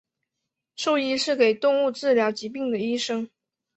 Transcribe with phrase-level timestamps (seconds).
[0.77, 3.29] 兽医是给动物治疗疾病的医生。